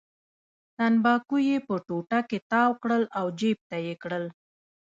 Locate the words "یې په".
1.47-1.75